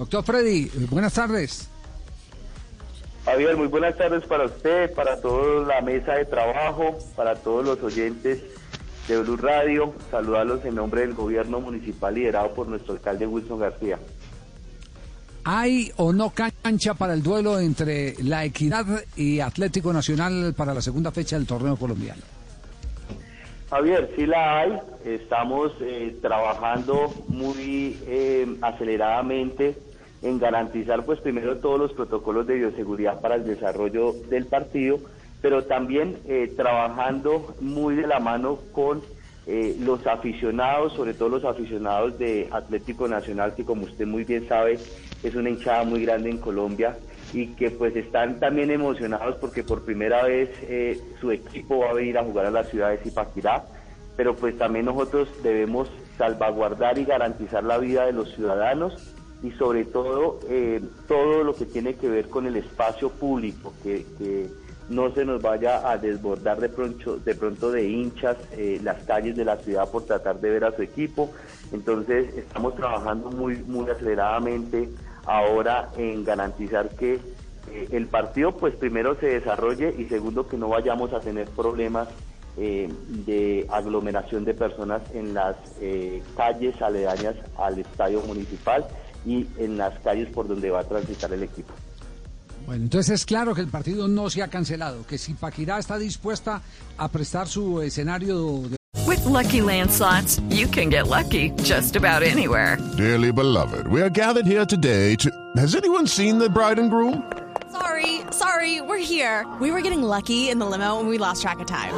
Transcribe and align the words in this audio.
Doctor 0.00 0.24
Freddy, 0.24 0.62
eh, 0.62 0.86
buenas 0.88 1.12
tardes. 1.12 1.68
Javier, 3.26 3.54
muy 3.54 3.66
buenas 3.66 3.98
tardes 3.98 4.24
para 4.24 4.46
usted, 4.46 4.94
para 4.94 5.20
toda 5.20 5.66
la 5.66 5.82
mesa 5.82 6.14
de 6.14 6.24
trabajo, 6.24 6.96
para 7.14 7.34
todos 7.34 7.66
los 7.66 7.82
oyentes 7.82 8.40
de 9.06 9.18
Blue 9.20 9.36
Radio. 9.36 9.92
Saludarlos 10.10 10.64
en 10.64 10.76
nombre 10.76 11.02
del 11.02 11.12
gobierno 11.12 11.60
municipal 11.60 12.14
liderado 12.14 12.54
por 12.54 12.66
nuestro 12.66 12.94
alcalde 12.94 13.26
Wilson 13.26 13.58
García. 13.58 13.98
¿Hay 15.44 15.92
o 15.98 16.14
no 16.14 16.30
cancha 16.30 16.94
para 16.94 17.12
el 17.12 17.22
duelo 17.22 17.60
entre 17.60 18.14
La 18.22 18.46
Equidad 18.46 18.86
y 19.16 19.40
Atlético 19.40 19.92
Nacional 19.92 20.54
para 20.56 20.72
la 20.72 20.80
segunda 20.80 21.12
fecha 21.12 21.36
del 21.36 21.46
torneo 21.46 21.76
colombiano? 21.76 22.22
Javier, 23.68 24.10
sí 24.16 24.24
la 24.24 24.60
hay. 24.60 24.80
Estamos 25.04 25.72
eh, 25.82 26.16
trabajando 26.22 27.12
muy 27.28 27.98
eh, 28.06 28.56
aceleradamente 28.62 29.89
en 30.22 30.38
garantizar, 30.38 31.04
pues 31.04 31.20
primero 31.20 31.58
todos 31.58 31.78
los 31.78 31.92
protocolos 31.92 32.46
de 32.46 32.56
bioseguridad 32.56 33.20
para 33.20 33.36
el 33.36 33.44
desarrollo 33.44 34.12
del 34.28 34.46
partido, 34.46 34.98
pero 35.40 35.64
también 35.64 36.18
eh, 36.26 36.52
trabajando 36.56 37.54
muy 37.60 37.94
de 37.94 38.06
la 38.06 38.20
mano 38.20 38.58
con 38.72 39.02
eh, 39.46 39.74
los 39.80 40.06
aficionados, 40.06 40.92
sobre 40.92 41.14
todo 41.14 41.30
los 41.30 41.44
aficionados 41.44 42.18
de 42.18 42.48
Atlético 42.50 43.08
Nacional, 43.08 43.54
que 43.54 43.64
como 43.64 43.84
usted 43.84 44.06
muy 44.06 44.24
bien 44.24 44.46
sabe, 44.46 44.78
es 45.22 45.34
una 45.34 45.48
hinchada 45.48 45.84
muy 45.84 46.04
grande 46.04 46.30
en 46.30 46.38
Colombia 46.38 46.96
y 47.32 47.46
que 47.54 47.70
pues 47.70 47.96
están 47.96 48.38
también 48.40 48.70
emocionados 48.70 49.36
porque 49.36 49.62
por 49.62 49.84
primera 49.84 50.24
vez 50.24 50.50
eh, 50.62 51.00
su 51.20 51.30
equipo 51.30 51.78
va 51.78 51.90
a 51.90 51.94
venir 51.94 52.18
a 52.18 52.24
jugar 52.24 52.46
a 52.46 52.50
la 52.50 52.64
ciudad 52.64 52.90
de 52.90 52.98
Zipaquirá, 52.98 53.64
pero 54.16 54.36
pues 54.36 54.58
también 54.58 54.84
nosotros 54.84 55.28
debemos 55.42 55.88
salvaguardar 56.18 56.98
y 56.98 57.04
garantizar 57.04 57.64
la 57.64 57.78
vida 57.78 58.04
de 58.04 58.12
los 58.12 58.34
ciudadanos 58.34 59.14
y 59.42 59.50
sobre 59.52 59.84
todo 59.84 60.40
eh, 60.48 60.80
todo 61.08 61.44
lo 61.44 61.54
que 61.54 61.66
tiene 61.66 61.94
que 61.94 62.08
ver 62.08 62.28
con 62.28 62.46
el 62.46 62.56
espacio 62.56 63.08
público, 63.10 63.72
que, 63.82 64.04
que 64.18 64.48
no 64.90 65.12
se 65.14 65.24
nos 65.24 65.40
vaya 65.40 65.88
a 65.88 65.96
desbordar 65.96 66.60
de 66.60 66.68
pronto 66.68 67.16
de, 67.16 67.34
pronto 67.34 67.70
de 67.70 67.88
hinchas 67.88 68.36
eh, 68.52 68.80
las 68.82 69.02
calles 69.04 69.36
de 69.36 69.44
la 69.44 69.56
ciudad 69.56 69.88
por 69.88 70.04
tratar 70.04 70.40
de 70.40 70.50
ver 70.50 70.64
a 70.64 70.74
su 70.74 70.82
equipo. 70.82 71.30
Entonces 71.72 72.36
estamos 72.36 72.74
trabajando 72.74 73.30
muy, 73.30 73.56
muy 73.56 73.88
aceleradamente 73.88 74.88
ahora 75.24 75.90
en 75.96 76.24
garantizar 76.24 76.88
que 76.90 77.14
eh, 77.70 77.88
el 77.92 78.08
partido 78.08 78.52
pues 78.52 78.74
primero 78.74 79.14
se 79.14 79.26
desarrolle 79.26 79.94
y 79.96 80.06
segundo 80.06 80.48
que 80.48 80.56
no 80.56 80.68
vayamos 80.68 81.12
a 81.12 81.20
tener 81.20 81.48
problemas 81.50 82.08
eh, 82.58 82.92
de 83.08 83.66
aglomeración 83.70 84.44
de 84.44 84.54
personas 84.54 85.02
en 85.14 85.34
las 85.34 85.56
calles 86.36 86.82
aledañas 86.82 87.36
al 87.56 87.78
estadio 87.78 88.20
municipal 88.22 88.84
y 89.26 89.46
en 89.58 89.78
las 89.78 89.98
calles 90.00 90.28
por 90.28 90.48
donde 90.48 90.70
va 90.70 90.80
a 90.80 90.84
transitar 90.84 91.32
el 91.32 91.42
equipo. 91.42 91.72
Bueno, 92.66 92.84
entonces 92.84 93.20
es 93.20 93.26
claro 93.26 93.54
que 93.54 93.60
el 93.60 93.68
partido 93.68 94.06
no 94.06 94.30
se 94.30 94.42
ha 94.42 94.48
cancelado, 94.48 95.06
que 95.06 95.18
si 95.18 95.34
Paquirá 95.34 95.78
está 95.78 95.98
dispuesta 95.98 96.62
a 96.98 97.08
prestar 97.08 97.48
su 97.48 97.80
escenario 97.80 98.62
de 98.68 98.76
With 99.06 99.24
Lucky 99.24 99.60
Land 99.60 99.90
slots, 99.90 100.40
you 100.50 100.66
can 100.66 100.88
get 100.88 101.08
lucky 101.08 101.50
just 101.62 101.96
about 101.96 102.22
anywhere. 102.22 102.76
Dearly 102.96 103.32
beloved, 103.32 103.86
we 103.88 104.02
are 104.02 104.10
gathered 104.10 104.46
here 104.46 104.64
today 104.64 105.16
to. 105.16 105.30
Has 105.56 105.74
anyone 105.74 106.06
seen 106.06 106.38
the 106.38 106.48
bride 106.48 106.78
and 106.78 106.90
groom? 106.90 107.22
Sorry, 107.72 108.20
sorry, 108.30 108.80
we're 108.80 108.98
here. 108.98 109.46
We 109.60 109.70
were 109.70 109.80
getting 109.80 110.02
lucky 110.02 110.48
in 110.48 110.58
the 110.58 110.66
limo 110.66 111.00
and 111.00 111.08
we 111.08 111.18
lost 111.18 111.42
track 111.42 111.60
of 111.60 111.66
time. 111.66 111.94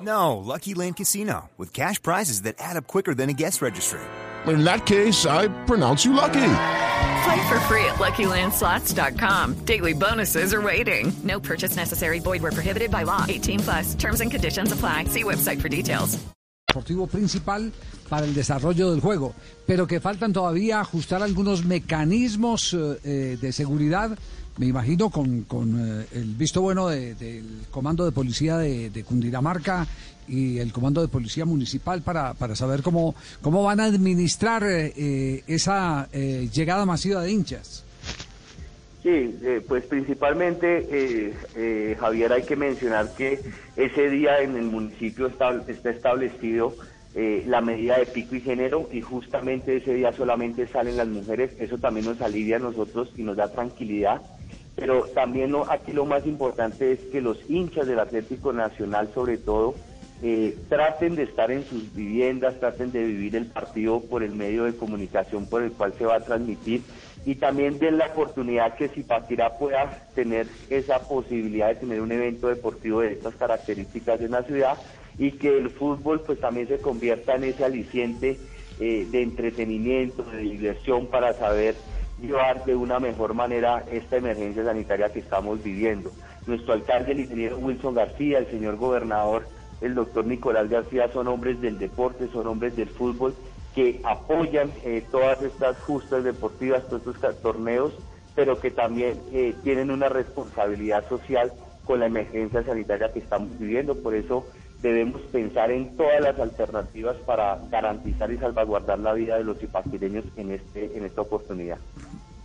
No, 0.00 0.36
Lucky 0.36 0.74
Land 0.74 0.96
Casino, 0.96 1.50
with 1.56 1.72
cash 1.72 2.00
prizes 2.00 2.42
that 2.42 2.56
add 2.58 2.76
up 2.76 2.86
quicker 2.86 3.14
than 3.14 3.30
a 3.30 3.32
guest 3.32 3.62
registry. 3.62 4.00
In 4.46 4.64
that 4.64 4.86
case, 4.86 5.26
I 5.26 5.48
pronounce 5.66 6.04
you 6.04 6.12
lucky. 6.12 6.52
Play 7.24 7.48
for 7.48 7.58
free 7.68 7.84
at 7.86 7.96
LuckyLandSlots.com. 7.96 9.54
Daily 9.64 9.92
bonuses 9.92 10.52
are 10.52 10.62
waiting. 10.62 11.12
No 11.22 11.40
purchase 11.40 11.76
necessary. 11.76 12.18
Void 12.18 12.42
where 12.42 12.52
prohibited 12.52 12.90
by 12.90 13.04
law. 13.04 13.24
18 13.28 13.60
plus. 13.60 13.94
Terms 13.94 14.20
and 14.20 14.30
conditions 14.30 14.72
apply. 14.72 15.04
See 15.04 15.22
website 15.22 15.60
for 15.60 15.68
details. 15.68 16.26
deportivo 16.76 17.06
principal 17.06 17.72
para 18.10 18.26
el 18.26 18.34
desarrollo 18.34 18.90
del 18.90 19.00
juego, 19.00 19.34
pero 19.66 19.86
que 19.86 19.98
faltan 19.98 20.34
todavía 20.34 20.80
ajustar 20.80 21.22
algunos 21.22 21.64
mecanismos 21.64 22.74
eh, 22.74 22.98
eh, 23.02 23.38
de 23.40 23.52
seguridad, 23.52 24.18
me 24.58 24.66
imagino 24.66 25.10
con, 25.10 25.42
con 25.42 26.00
eh, 26.00 26.06
el 26.14 26.34
visto 26.34 26.60
bueno 26.62 26.88
de- 26.88 27.14
del 27.14 27.44
comando 27.70 28.04
de 28.04 28.12
policía 28.12 28.56
de, 28.58 29.04
Cundinamarca 29.06 29.86
y 30.28 30.58
el 30.58 30.72
comando 30.72 31.00
de 31.02 31.08
policía 31.08 31.44
municipal 31.44 32.02
para, 32.02 32.34
para 32.34 32.56
saber 32.56 32.82
cómo, 32.82 33.14
cómo 33.42 33.62
van 33.62 33.80
a 33.80 33.84
administrar 33.84 34.64
eh, 34.66 35.42
esa 35.46 36.08
eh, 36.12 36.48
llegada 36.52 36.84
masiva 36.86 37.22
de 37.22 37.30
hinchas. 37.32 37.84
Sí, 39.02 39.36
eh, 39.42 39.62
pues 39.68 39.84
principalmente, 39.84 40.88
eh, 40.90 41.96
Javier, 42.00 42.32
hay 42.32 42.42
que 42.42 42.56
mencionar 42.56 43.14
que 43.14 43.38
ese 43.76 44.10
día 44.10 44.40
en 44.40 44.56
el 44.56 44.64
municipio 44.64 45.28
está, 45.28 45.62
está 45.68 45.90
establecido 45.90 46.74
eh, 47.14 47.44
la 47.46 47.60
medida 47.60 47.98
de 47.98 48.06
pico 48.06 48.34
y 48.34 48.40
género 48.40 48.88
y 48.92 49.02
justamente 49.02 49.76
ese 49.76 49.94
día 49.94 50.12
solamente 50.12 50.66
salen 50.66 50.96
las 50.96 51.06
mujeres. 51.06 51.52
Eso 51.60 51.78
también 51.78 52.06
nos 52.06 52.20
alivia 52.20 52.56
a 52.56 52.58
nosotros 52.58 53.08
y 53.16 53.22
nos 53.22 53.36
da 53.36 53.52
tranquilidad. 53.52 54.22
Pero 54.76 55.04
también 55.14 55.52
lo- 55.52 55.70
aquí 55.70 55.92
lo 55.92 56.04
más 56.04 56.26
importante 56.26 56.92
es 56.92 57.00
que 57.10 57.20
los 57.20 57.38
hinchas 57.48 57.86
del 57.86 57.98
Atlético 57.98 58.52
Nacional, 58.52 59.10
sobre 59.14 59.38
todo, 59.38 59.74
eh, 60.22 60.56
traten 60.68 61.14
de 61.14 61.24
estar 61.24 61.50
en 61.50 61.68
sus 61.68 61.94
viviendas, 61.94 62.58
traten 62.60 62.90
de 62.92 63.04
vivir 63.04 63.36
el 63.36 63.46
partido 63.46 64.00
por 64.08 64.22
el 64.22 64.32
medio 64.32 64.64
de 64.64 64.76
comunicación 64.76 65.46
por 65.46 65.62
el 65.62 65.72
cual 65.72 65.94
se 65.98 66.04
va 66.06 66.16
a 66.16 66.24
transmitir 66.24 66.84
y 67.26 67.34
también 67.36 67.78
den 67.78 67.98
la 67.98 68.06
oportunidad 68.06 68.76
que 68.76 68.88
Zipaquirá 68.90 69.58
pueda 69.58 70.08
tener 70.14 70.48
esa 70.70 71.06
posibilidad 71.08 71.68
de 71.68 71.74
tener 71.76 72.00
un 72.00 72.12
evento 72.12 72.48
deportivo 72.48 73.00
de 73.00 73.12
estas 73.12 73.34
características 73.36 74.20
en 74.20 74.30
la 74.30 74.42
ciudad 74.44 74.78
y 75.18 75.32
que 75.32 75.48
el 75.58 75.70
fútbol 75.70 76.22
pues 76.22 76.40
también 76.40 76.68
se 76.68 76.80
convierta 76.80 77.34
en 77.34 77.44
ese 77.44 77.64
aliciente 77.64 78.38
eh, 78.78 79.06
de 79.10 79.22
entretenimiento, 79.22 80.22
de 80.22 80.38
diversión 80.38 81.08
para 81.08 81.34
saber 81.38 81.76
llevar 82.20 82.64
de 82.64 82.74
una 82.74 82.98
mejor 82.98 83.34
manera 83.34 83.84
esta 83.90 84.16
emergencia 84.16 84.64
sanitaria 84.64 85.12
que 85.12 85.20
estamos 85.20 85.62
viviendo. 85.62 86.10
Nuestro 86.46 86.74
alcalde, 86.74 87.12
el 87.12 87.20
ingeniero 87.20 87.58
Wilson 87.58 87.94
García, 87.94 88.38
el 88.38 88.46
señor 88.46 88.76
gobernador, 88.76 89.46
el 89.80 89.94
doctor 89.94 90.24
Nicolás 90.24 90.70
García, 90.70 91.10
son 91.12 91.28
hombres 91.28 91.60
del 91.60 91.78
deporte, 91.78 92.28
son 92.32 92.46
hombres 92.46 92.76
del 92.76 92.88
fútbol 92.88 93.34
que 93.74 94.00
apoyan 94.04 94.70
eh, 94.84 95.04
todas 95.10 95.42
estas 95.42 95.78
justas 95.80 96.24
deportivas, 96.24 96.88
todos 96.88 97.14
estos 97.14 97.42
torneos, 97.42 97.92
pero 98.34 98.58
que 98.58 98.70
también 98.70 99.20
eh, 99.32 99.54
tienen 99.62 99.90
una 99.90 100.08
responsabilidad 100.08 101.06
social 101.08 101.52
con 101.84 102.00
la 102.00 102.06
emergencia 102.06 102.62
sanitaria 102.62 103.12
que 103.12 103.18
estamos 103.18 103.58
viviendo. 103.58 103.94
Por 103.94 104.14
eso 104.14 104.46
debemos 104.82 105.20
pensar 105.32 105.70
en 105.70 105.96
todas 105.96 106.20
las 106.20 106.38
alternativas 106.38 107.16
para 107.26 107.58
garantizar 107.70 108.30
y 108.30 108.38
salvaguardar 108.38 108.98
la 108.98 109.12
vida 109.12 109.36
de 109.36 109.44
los 109.44 109.58
zipaquireños 109.58 110.24
en, 110.36 110.52
este, 110.52 110.96
en 110.96 111.04
esta 111.04 111.22
oportunidad. 111.22 111.78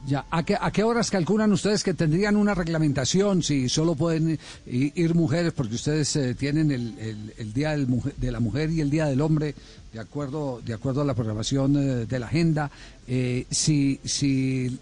Ya, 0.07 0.25
¿a 0.31 0.41
qué, 0.43 0.57
¿a 0.59 0.71
qué 0.71 0.83
horas 0.83 1.11
calculan 1.11 1.51
ustedes 1.53 1.83
que 1.83 1.93
tendrían 1.93 2.35
una 2.35 2.55
reglamentación 2.55 3.43
si 3.43 3.69
solo 3.69 3.93
pueden 3.93 4.39
ir 4.65 5.13
mujeres? 5.13 5.53
Porque 5.53 5.75
ustedes 5.75 6.15
eh, 6.15 6.33
tienen 6.33 6.71
el, 6.71 7.31
el- 7.37 7.53
Día 7.53 7.71
del 7.71 7.87
de 8.17 8.31
la 8.31 8.39
Mujer 8.39 8.71
y 8.71 8.81
el 8.81 8.89
Día 8.89 9.05
del 9.05 9.21
Hombre, 9.21 9.53
de 9.93 9.99
acuerdo, 9.99 10.59
de 10.65 10.73
acuerdo 10.73 11.01
a 11.01 11.05
la 11.05 11.13
programación 11.13 11.75
eh, 11.77 12.05
de 12.07 12.19
la 12.19 12.25
agenda. 12.25 12.71
Eh, 13.07 13.45
si 13.51 13.99
si 14.03 14.79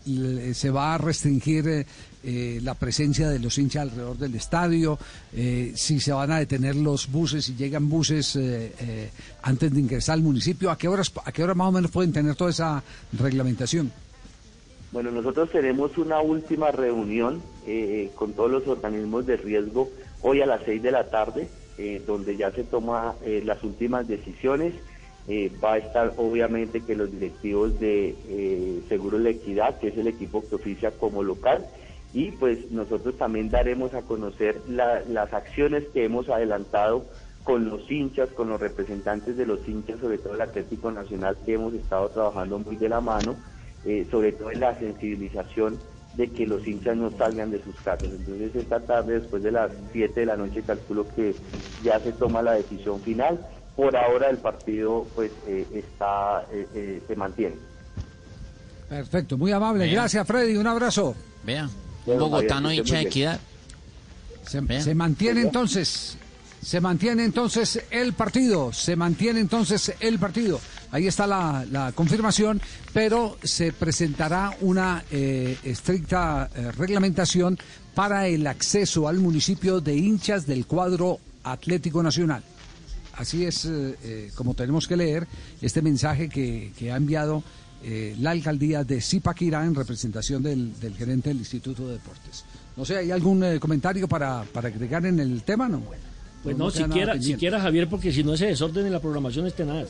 se 0.53 0.69
va 0.69 0.93
a 0.95 0.97
restringir 0.97 1.85
la 2.23 2.75
presencia 2.75 3.27
de 3.29 3.39
los 3.39 3.57
hinchas 3.57 3.83
alrededor 3.83 4.17
del 4.17 4.35
estadio, 4.35 4.97
si 5.33 5.99
se 5.99 6.11
van 6.13 6.31
a 6.31 6.39
detener 6.39 6.75
los 6.75 7.09
buses, 7.11 7.45
si 7.45 7.55
llegan 7.55 7.89
buses 7.89 8.37
antes 9.41 9.73
de 9.73 9.79
ingresar 9.79 10.13
al 10.13 10.21
municipio, 10.21 10.69
¿a 10.69 10.77
qué 10.77 10.87
horas, 10.87 11.11
a 11.25 11.31
qué 11.31 11.43
hora 11.43 11.55
más 11.55 11.67
o 11.69 11.71
menos 11.71 11.91
pueden 11.91 12.11
tener 12.13 12.35
toda 12.35 12.51
esa 12.51 12.83
reglamentación? 13.13 13.91
Bueno, 14.91 15.11
nosotros 15.11 15.51
tenemos 15.51 15.97
una 15.97 16.21
última 16.21 16.71
reunión 16.71 17.43
eh, 17.65 18.13
con 18.15 18.35
todos 18.35 18.51
los 18.51 18.67
organismos 18.67 19.25
de 19.27 19.37
riesgo 19.37 19.91
hoy 20.21 20.41
a 20.41 20.47
las 20.47 20.63
seis 20.65 20.81
de 20.81 20.91
la 20.91 21.09
tarde, 21.11 21.51
eh, 21.77 22.03
donde 22.07 22.37
ya 22.37 22.51
se 22.53 22.65
toman 22.65 23.17
las 23.45 23.63
últimas 23.65 24.07
decisiones. 24.07 24.75
Eh, 25.27 25.51
va 25.63 25.73
a 25.73 25.79
estar 25.79 26.13
obviamente 26.17 26.85
que 26.85 26.95
los 26.95 27.11
directivos 27.11 27.77
de 27.79 28.09
eh, 28.25 28.85
Seguros 28.89 29.21
La 29.21 29.31
Equidad, 29.31 29.79
que 29.79 29.89
es 29.89 29.97
el 29.97 30.07
equipo 30.07 30.47
que 30.49 30.55
oficia 30.55 30.97
como 30.97 31.23
local, 31.23 31.67
y 32.13 32.31
pues 32.33 32.71
nosotros 32.71 33.17
también 33.17 33.51
daremos 33.51 33.93
a 33.93 34.03
conocer 34.03 34.63
la- 34.69 35.01
las 35.05 35.33
acciones 35.33 35.85
que 35.93 36.05
hemos 36.05 36.29
adelantado 36.29 37.09
con 37.43 37.69
los 37.69 37.89
hinchas, 37.91 38.29
con 38.33 38.49
los 38.49 38.61
representantes 38.61 39.37
de 39.37 39.45
los 39.47 39.67
hinchas, 39.67 39.99
sobre 39.99 40.19
todo 40.19 40.35
el 40.35 40.41
Atlético 40.41 40.91
Nacional, 40.91 41.37
que 41.45 41.55
hemos 41.55 41.73
estado 41.75 42.09
trabajando 42.11 42.59
muy 42.59 42.77
de 42.77 42.89
la 42.89 43.01
mano, 43.01 43.43
eh, 43.85 44.07
sobre 44.09 44.31
todo 44.33 44.51
en 44.51 44.59
la 44.59 44.77
sensibilización 44.77 45.79
de 46.15 46.27
que 46.27 46.45
los 46.45 46.67
hinchas 46.67 46.97
no 46.97 47.11
salgan 47.11 47.51
de 47.51 47.63
sus 47.63 47.75
casas. 47.77 48.09
Entonces 48.11 48.55
esta 48.55 48.79
tarde, 48.79 49.19
después 49.19 49.43
de 49.43 49.51
las 49.51 49.71
7 49.91 50.19
de 50.19 50.25
la 50.25 50.35
noche, 50.35 50.61
calculo 50.63 51.07
que 51.15 51.35
ya 51.83 51.99
se 51.99 52.11
toma 52.11 52.41
la 52.41 52.53
decisión 52.53 52.99
final. 53.01 53.39
Por 53.75 53.95
ahora 53.95 54.29
el 54.29 54.37
partido 54.37 55.07
pues 55.15 55.31
eh, 55.47 55.65
está 55.73 56.45
eh, 56.51 56.67
eh, 56.75 57.01
se 57.07 57.15
mantiene. 57.15 57.55
Perfecto, 58.89 59.37
muy 59.37 59.51
amable. 59.51 59.87
Gracias, 59.87 60.25
Freddy. 60.25 60.57
Un 60.57 60.67
abrazo. 60.67 61.15
Vea, 61.43 61.69
un 62.05 62.19
bogotano 62.19 62.71
hincha 62.71 62.97
de 62.97 63.01
equidad. 63.03 63.39
Se 64.43 64.95
mantiene 64.95 65.41
entonces, 65.41 66.17
se 66.61 66.81
mantiene 66.81 67.23
entonces 67.23 67.81
el 67.89 68.13
partido, 68.13 68.73
se 68.73 68.95
mantiene 68.95 69.39
entonces 69.39 69.93
el 69.99 70.19
partido. 70.19 70.59
Ahí 70.91 71.07
está 71.07 71.27
la, 71.27 71.91
confirmación, 71.95 72.61
pero 72.93 73.37
se 73.43 73.71
presentará 73.71 74.55
una 74.61 75.03
eh, 75.11 75.57
estricta 75.63 76.49
eh, 76.55 76.71
reglamentación 76.71 77.57
para 77.95 78.27
el 78.27 78.45
acceso 78.47 79.07
al 79.07 79.19
municipio 79.19 79.79
de 79.81 79.95
hinchas 79.95 80.45
del 80.45 80.65
cuadro 80.65 81.19
Atlético 81.43 82.03
Nacional. 82.03 82.43
Así 83.13 83.45
es 83.45 83.65
eh, 83.65 84.31
como 84.35 84.53
tenemos 84.53 84.87
que 84.87 84.95
leer 84.95 85.27
este 85.61 85.81
mensaje 85.81 86.29
que, 86.29 86.71
que 86.77 86.91
ha 86.91 86.97
enviado 86.97 87.43
la 88.17 88.31
alcaldía 88.31 88.83
de 88.83 88.99
Zipaquirá 88.99 89.63
en 89.63 89.73
representación 89.73 90.43
del, 90.43 90.77
del 90.81 90.97
gerente 90.97 91.29
del 91.29 91.37
Instituto 91.37 91.87
de 91.87 91.93
Deportes. 91.93 92.43
No 92.75 92.83
sé, 92.83 92.97
¿hay 92.97 93.11
algún 93.11 93.57
comentario 93.59 94.05
para, 94.05 94.43
para 94.43 94.67
agregar 94.67 95.05
en 95.05 95.17
el 95.17 95.43
tema? 95.43 95.69
No. 95.69 95.81
Pues 96.43 96.57
no, 96.57 96.69
queda 96.71 96.81
nada 96.87 96.93
siquiera, 96.93 97.21
siquiera 97.21 97.61
Javier, 97.61 97.87
porque 97.89 98.11
si 98.11 98.23
no 98.23 98.33
ese 98.33 98.47
desorden 98.47 98.85
en 98.85 98.93
la 98.93 98.99
programación 98.99 99.45
es 99.47 99.53
tenaz. 99.55 99.89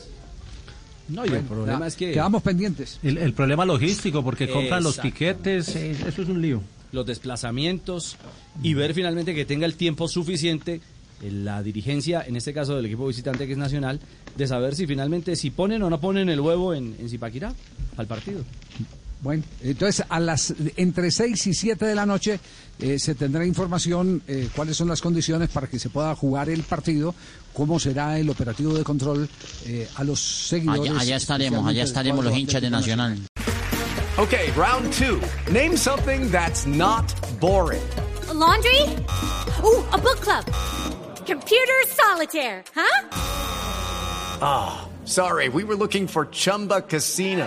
No, 1.08 1.24
y 1.24 1.28
el 1.28 1.34
Bueno, 1.34 1.48
problema 1.48 1.86
es 1.86 1.96
que... 1.96 2.12
Quedamos 2.12 2.42
pendientes. 2.42 2.98
El, 3.02 3.18
el 3.18 3.32
problema 3.32 3.64
logístico, 3.64 4.22
porque 4.22 4.48
compran 4.48 4.82
los 4.82 4.98
tiquetes, 5.00 5.74
eh, 5.76 5.90
eso 6.06 6.22
es 6.22 6.28
un 6.28 6.40
lío. 6.40 6.62
los 6.92 7.04
desplazamientos 7.06 8.16
y 8.62 8.74
ver 8.74 8.94
finalmente 8.94 9.34
que 9.34 9.44
tenga 9.44 9.66
el 9.66 9.74
tiempo 9.74 10.06
suficiente 10.08 10.80
eh, 11.22 11.30
la 11.30 11.62
dirigencia, 11.62 12.22
en 12.26 12.36
este 12.36 12.52
caso 12.52 12.74
del 12.76 12.86
equipo 12.86 13.06
visitante 13.06 13.46
que 13.46 13.52
es 13.52 13.58
Nacional, 13.58 14.00
de 14.36 14.46
saber 14.46 14.74
si 14.74 14.86
finalmente 14.86 15.34
si 15.36 15.50
ponen 15.50 15.82
o 15.82 15.90
no 15.90 16.00
ponen 16.00 16.28
el 16.28 16.40
huevo 16.40 16.74
en, 16.74 16.94
en 16.98 17.08
Zipaquirá 17.08 17.54
al 17.96 18.06
partido. 18.06 18.42
Bueno, 19.22 19.42
entonces 19.62 20.04
a 20.08 20.18
las 20.18 20.54
entre 20.76 21.10
6 21.10 21.46
y 21.48 21.54
7 21.54 21.84
de 21.84 21.94
la 21.94 22.06
noche 22.06 22.40
eh, 22.78 22.98
se 22.98 23.14
tendrá 23.14 23.44
información 23.44 24.22
eh, 24.26 24.48
cuáles 24.56 24.78
son 24.78 24.88
las 24.88 25.02
condiciones 25.02 25.50
para 25.50 25.66
que 25.66 25.78
se 25.78 25.90
pueda 25.90 26.14
jugar 26.16 26.48
el 26.48 26.62
partido, 26.62 27.14
cómo 27.52 27.78
será 27.78 28.18
el 28.18 28.30
operativo 28.30 28.72
de 28.72 28.82
control 28.82 29.28
eh, 29.66 29.86
a 29.96 30.04
los 30.04 30.20
seguidores. 30.48 30.92
Allá, 30.92 31.00
allá 31.00 31.16
estaremos, 31.16 31.66
allá 31.66 31.82
estaremos 31.82 32.24
los 32.24 32.36
hinchas 32.36 32.62
de 32.62 32.70
Nacional. 32.70 33.18
Okay, 34.16 34.50
round 34.52 34.90
two. 34.92 35.20
Name 35.50 35.76
something 35.76 36.30
that's 36.30 36.66
not 36.66 37.04
boring. 37.40 37.82
laundry? 38.32 38.82
Ooh, 39.62 39.84
a 39.92 39.98
book 39.98 40.20
club. 40.20 40.44
Computer 41.26 41.82
solitaire, 41.88 42.64
huh? 42.74 43.08
Ah, 44.42 44.88
sorry, 45.04 45.48
we 45.48 45.64
were 45.64 45.76
looking 45.76 46.06
for 46.06 46.26
Chumba 46.26 46.82
Casino. 46.82 47.46